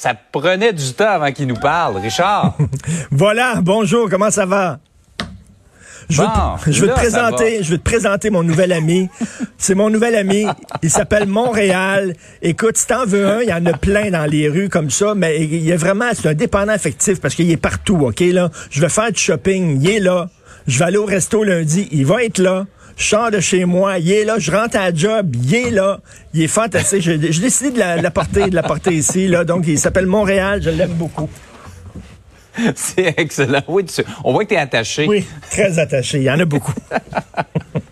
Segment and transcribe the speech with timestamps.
[0.00, 2.56] Ça prenait du temps avant qu'il nous parle, Richard.
[3.10, 4.78] voilà, bonjour, comment ça va?
[6.08, 6.28] Je, veux,
[6.72, 9.10] je veux te présenter, je veux te présenter mon nouvel ami.
[9.58, 10.46] C'est mon nouvel ami.
[10.82, 12.14] Il s'appelle Montréal.
[12.40, 15.14] Écoute, si t'en veux un, il y en a plein dans les rues comme ça,
[15.14, 18.48] mais il est vraiment, c'est un dépendant affectif parce qu'il est partout, OK, là.
[18.70, 20.30] Je vais faire du shopping, il est là.
[20.66, 22.64] Je vais aller au resto lundi, il va être là.
[23.00, 25.70] Je sors de chez moi, il est là, je rentre à la job, il est
[25.70, 26.00] là,
[26.34, 27.00] il est fantastique.
[27.00, 29.42] J'ai décidé de l'apporter, de l'apporter ici, là.
[29.42, 31.28] Donc, il s'appelle Montréal, je l'aime beaucoup.
[32.74, 33.62] C'est excellent.
[33.68, 33.86] Oui,
[34.22, 35.06] on voit que tu es attaché.
[35.08, 36.18] Oui, très attaché.
[36.18, 36.74] Il y en a beaucoup.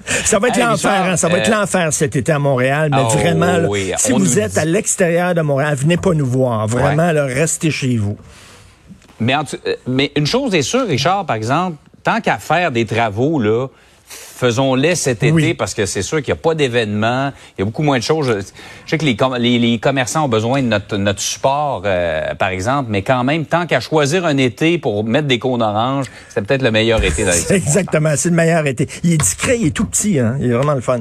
[0.07, 1.17] ça va être l'enfer, hein?
[1.17, 3.67] ça va être euh, l'enfer cet été à Montréal, mais oh, vraiment,
[3.97, 6.67] si vous êtes à l'extérieur de Montréal, venez pas nous voir.
[6.67, 8.19] Vraiment, restez chez vous.
[9.21, 13.41] Mais, euh, mais une chose est sûre, Richard, par exemple, tant qu'à faire des travaux,
[13.41, 13.69] là,
[14.09, 17.65] faisons-les cet été parce que c'est sûr qu'il n'y a pas d'événements, il y a
[17.65, 18.27] beaucoup moins de choses.
[18.29, 22.91] Je, sais que les, les, commerçants ont besoin de notre, notre support, euh, par exemple,
[22.91, 26.63] mais quand même, tant qu'à choisir un été pour mettre des cônes oranges, c'est peut-être
[26.63, 28.89] le meilleur été dans Exactement, c'est le meilleur été.
[29.03, 30.37] Il est discret, il est tout petit, hein?
[30.41, 31.01] il est vraiment le fun.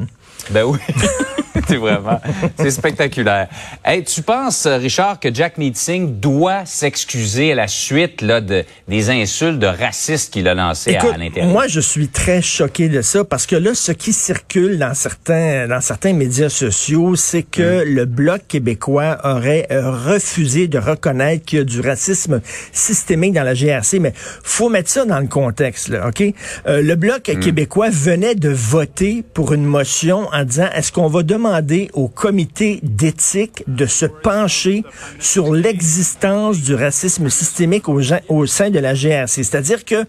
[0.52, 0.80] Ben oui.
[1.67, 2.20] c'est vraiment,
[2.58, 3.48] c'est spectaculaire.
[3.84, 9.09] Hey, tu penses, Richard, que Jack Meeting doit s'excuser à la suite là, de, des
[9.09, 11.52] insultes de racistes qu'il a lancées à, l'intérieur?
[11.52, 15.68] Moi, je suis très choqué de ça parce que là, ce qui circule dans certains,
[15.68, 17.95] dans certains médias sociaux, c'est que mm.
[17.95, 23.44] le Bloc québécois aurait euh, refusé de reconnaître qu'il y a du racisme systémique dans
[23.44, 24.00] la GRC.
[24.00, 26.22] Mais faut mettre ça dans le contexte, là, OK?
[26.68, 27.40] Euh, le Bloc mm.
[27.40, 32.80] québécois venait de voter pour une motion en disant, est-ce qu'on va demander au comité
[32.84, 34.84] d'éthique de se pencher
[35.20, 39.44] sur l'existence du racisme systémique au, sein de la GRC.
[39.44, 40.06] C'est-à-dire que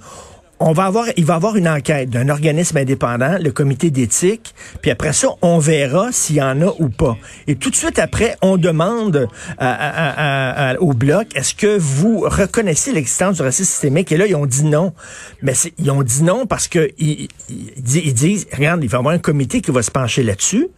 [0.61, 4.91] on va avoir, il va avoir une enquête d'un organisme indépendant, le comité d'éthique, puis
[4.91, 7.17] après ça, on verra s'il y en a ou pas.
[7.47, 9.29] Et tout de suite après, on demande
[10.81, 14.11] au bloc, est-ce que vous reconnaissez l'existence du racisme systémique?
[14.13, 14.93] Et là, ils ont dit non.
[15.43, 19.15] Mais ils ont dit non parce que ils, ils disent, regarde, il va y avoir
[19.15, 20.69] un comité qui va se pencher là-dessus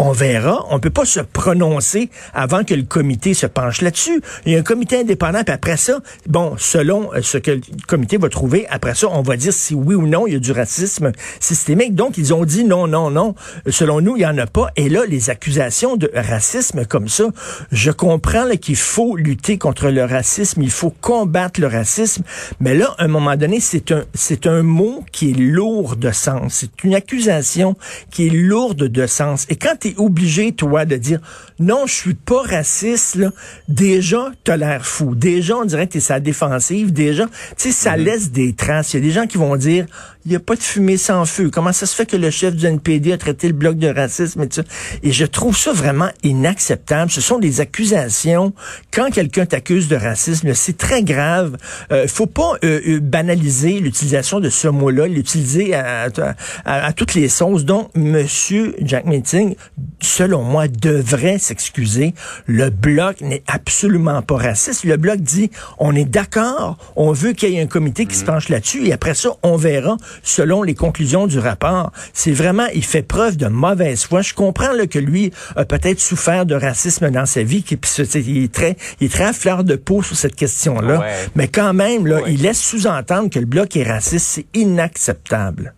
[0.00, 0.64] on verra.
[0.70, 4.22] On peut pas se prononcer avant que le comité se penche là-dessus.
[4.46, 7.60] Il y a un comité indépendant, puis après ça, bon, selon euh, ce que le
[7.86, 10.38] comité va trouver, après ça, on va dire si oui ou non il y a
[10.38, 11.94] du racisme systémique.
[11.94, 13.34] Donc, ils ont dit non, non, non.
[13.68, 14.68] Selon nous, il y en a pas.
[14.76, 17.24] Et là, les accusations de racisme comme ça,
[17.70, 22.22] je comprends qu'il faut lutter contre le racisme, il faut combattre le racisme,
[22.58, 26.10] mais là, à un moment donné, c'est un, c'est un mot qui est lourd de
[26.10, 26.54] sens.
[26.60, 27.76] C'est une accusation
[28.10, 29.44] qui est lourde de sens.
[29.50, 31.20] Et quand obligé, toi, de dire
[31.58, 33.30] non, je suis pas raciste, là.
[33.68, 35.14] déjà, t'as l'air fou.
[35.14, 36.92] Déjà, on dirait que t'es sa défensive.
[36.92, 38.04] Déjà, tu sais, ça mhm.
[38.04, 38.94] laisse des traces.
[38.94, 39.86] Il y a des gens qui vont dire
[40.24, 41.50] il n'y a pas de fumée sans feu.
[41.50, 44.42] Comment ça se fait que le chef du NPD a traité le bloc de racisme
[44.42, 44.62] et tout ça?
[45.02, 47.10] Et je trouve ça vraiment inacceptable.
[47.10, 48.52] Ce sont des accusations.
[48.92, 51.56] Quand quelqu'un t'accuse de racisme, c'est très grave.
[51.90, 56.08] Euh, faut pas euh, euh, banaliser l'utilisation de ce mot-là, l'utiliser à,
[56.64, 57.64] à, toutes les sauces.
[57.64, 59.54] Donc, Monsieur Jack Meeting,
[60.00, 62.14] selon moi, devrait s'excuser.
[62.46, 64.84] Le bloc n'est absolument pas raciste.
[64.84, 68.24] Le bloc dit, on est d'accord, on veut qu'il y ait un comité qui se
[68.24, 71.92] penche là-dessus et après ça, on verra selon les conclusions du rapport.
[72.12, 74.22] C'est vraiment, il fait preuve de mauvaise foi.
[74.22, 77.78] Je comprends là, que lui a peut-être souffert de racisme dans sa vie, qui
[78.14, 81.04] il est très, il est très à fleur de peau sur cette question-là.
[81.34, 84.26] Mais quand même, là, il laisse sous-entendre que le bloc est raciste.
[84.26, 85.74] C'est inacceptable.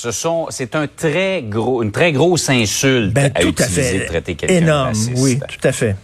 [0.00, 3.98] Ce sont, c'est un très gros, une très grosse insulte ben, à tout utiliser à
[3.98, 4.06] fait.
[4.06, 5.96] traiter quelqu'un Énorme, oui, tout à fait.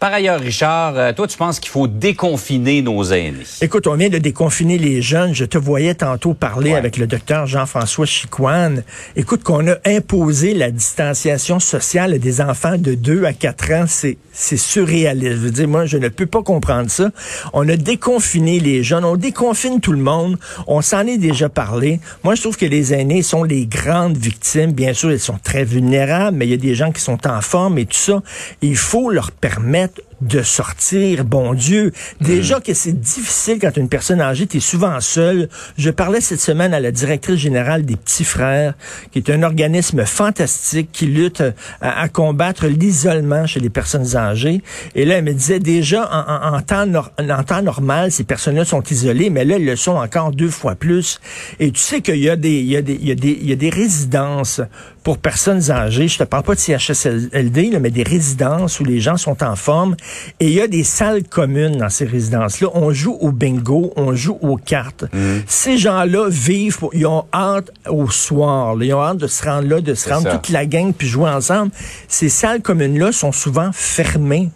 [0.00, 3.42] Par ailleurs, Richard, euh, toi, tu penses qu'il faut déconfiner nos aînés?
[3.60, 5.34] Écoute, on vient de déconfiner les jeunes.
[5.34, 8.84] Je te voyais tantôt parler avec le docteur Jean-François Chicoine.
[9.16, 14.18] Écoute, qu'on a imposé la distanciation sociale des enfants de 2 à 4 ans, c'est,
[14.30, 15.32] c'est surréaliste.
[15.32, 17.10] Je veux dire, moi, je ne peux pas comprendre ça.
[17.52, 19.04] On a déconfiné les jeunes.
[19.04, 20.38] On déconfine tout le monde.
[20.68, 21.98] On s'en est déjà parlé.
[22.22, 24.70] Moi, je trouve que les aînés sont les grandes victimes.
[24.70, 27.40] Bien sûr, ils sont très vulnérables, mais il y a des gens qui sont en
[27.40, 28.22] forme et tout ça.
[28.62, 31.92] Il faut leur permettre that de sortir, bon Dieu.
[32.20, 32.62] Déjà mm.
[32.62, 35.48] que c'est difficile quand une personne âgée, tu es souvent seul.
[35.76, 38.74] Je parlais cette semaine à la directrice générale des Petits Frères,
[39.12, 41.42] qui est un organisme fantastique qui lutte
[41.80, 44.62] à, combattre l'isolement chez les personnes âgées.
[44.94, 46.86] Et là, elle me disait déjà, en, en, temps,
[47.18, 50.74] en temps normal, ces personnes-là sont isolées, mais là, elles le sont encore deux fois
[50.74, 51.20] plus.
[51.60, 53.38] Et tu sais qu'il y a des, il y a des, il y a des,
[53.40, 54.60] il y a des résidences
[55.02, 56.08] pour personnes âgées.
[56.08, 59.96] Je te parle pas de CHSLD, mais des résidences où les gens sont en forme.
[60.40, 62.68] Et il y a des salles communes dans ces résidences-là.
[62.74, 65.04] On joue au bingo, on joue aux cartes.
[65.12, 65.18] Mmh.
[65.46, 68.76] Ces gens-là vivent, ils ont hâte au soir.
[68.80, 71.30] Ils ont hâte de se rendre là, de se rendre toute la gang puis jouer
[71.30, 71.72] ensemble.
[72.08, 74.50] Ces salles communes-là sont souvent fermées.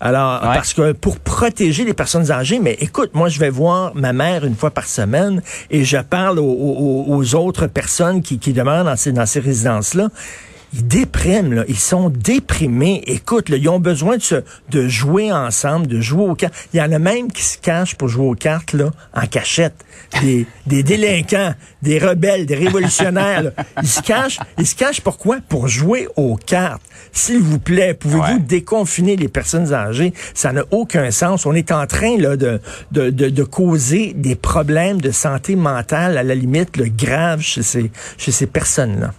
[0.00, 4.12] Alors, parce que pour protéger les personnes âgées, mais écoute, moi, je vais voir ma
[4.12, 5.40] mère une fois par semaine
[5.70, 10.08] et je parle aux, autres personnes qui, qui dans ces, dans ces résidences-là
[10.74, 11.64] ils dépriment, là.
[11.68, 13.02] ils sont déprimés.
[13.06, 14.36] Écoute, là, ils ont besoin de, se,
[14.70, 16.54] de jouer ensemble, de jouer aux cartes.
[16.72, 19.74] Il y en a même qui se cachent pour jouer aux cartes là, en cachette.
[20.20, 23.52] Des, des délinquants, des rebelles, des révolutionnaires.
[23.82, 24.38] Ils se cachent.
[24.58, 25.38] Ils se cachent pourquoi?
[25.48, 26.82] Pour jouer aux cartes.
[27.12, 30.12] S'il vous plaît, pouvez-vous déconfiner les personnes âgées?
[30.34, 31.46] Ça n'a aucun sens.
[31.46, 32.60] On est en train là, de,
[32.90, 37.62] de, de, de causer des problèmes de santé mentale, à la limite, le grave chez
[37.62, 39.12] ces, chez ces personnes-là.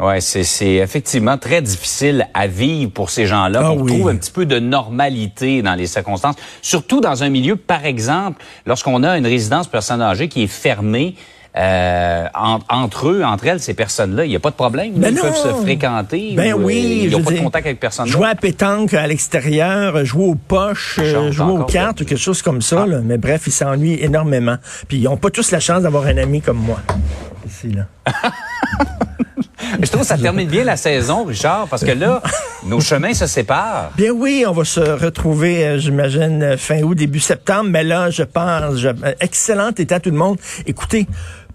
[0.00, 3.60] Ouais, c'est effectivement très difficile à vivre pour ces gens-là.
[3.64, 7.56] Ah on trouve un petit peu de normalité dans les circonstances, surtout dans un milieu,
[7.56, 11.14] par exemple, lorsqu'on a une résidence personne âgée qui est fermée.
[11.56, 12.26] Euh,
[12.68, 14.92] entre eux, entre elles, ces personnes-là, il n'y a pas de problème.
[14.94, 16.34] Ben ils peuvent se fréquenter.
[16.36, 17.00] Ben oui.
[17.04, 18.06] Ils n'ont pas de contact avec personne.
[18.06, 22.42] Jouer à pétanque à l'extérieur, jouer aux poches, euh, jouer aux cartes, ou quelque chose
[22.42, 22.86] comme ça.
[22.88, 23.00] Ah.
[23.02, 24.58] Mais bref, ils s'ennuient énormément.
[24.86, 26.78] Puis ils n'ont pas tous la chance d'avoir un ami comme moi.
[27.44, 27.86] Ici, là.
[29.82, 32.22] Je trouve que ça termine bien la saison, Richard, parce que là,
[32.64, 33.90] nos chemins se séparent.
[33.96, 38.22] Bien oui, on va se retrouver, euh, j'imagine, fin août, début septembre, mais là, je
[38.22, 40.38] pense, je, euh, excellent été à tout le monde.
[40.66, 41.06] Écoutez,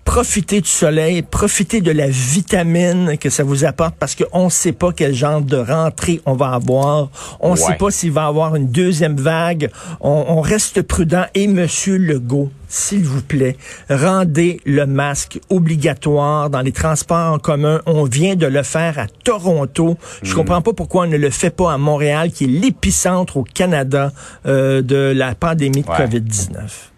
[0.05, 4.71] profitez du soleil, profitez de la vitamine que ça vous apporte parce qu'on ne sait
[4.71, 7.09] pas quel genre de rentrée on va avoir.
[7.39, 9.69] On ne sait pas s'il va y avoir une deuxième vague.
[10.01, 11.25] On, on reste prudent.
[11.33, 13.57] Et Monsieur Legault, s'il vous plaît,
[13.89, 17.81] rendez le masque obligatoire dans les transports en commun.
[17.85, 19.97] On vient de le faire à Toronto.
[20.21, 20.35] Je mm.
[20.35, 24.11] comprends pas pourquoi on ne le fait pas à Montréal, qui est l'épicentre au Canada
[24.45, 26.92] euh, de la pandémie de COVID-19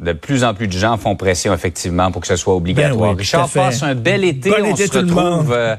[0.00, 3.12] de plus en plus de gens font pression effectivement pour que ce soit obligatoire.
[3.12, 4.50] Ben Richard, passe un bel été.
[4.50, 5.76] on se retrouve euh,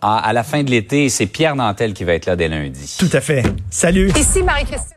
[0.00, 1.08] à, la fin de l'été.
[1.08, 2.96] C'est Pierre Nantel qui va être là dès lundi.
[2.98, 3.42] Tout à fait.
[3.70, 4.10] Salut.
[4.16, 4.96] Ici Marie-Christine.